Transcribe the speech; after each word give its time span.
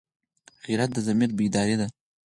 غیرت 0.65 0.89
د 0.93 0.97
ضمیر 1.07 1.29
بیداري 1.37 1.75
ده 1.79 1.87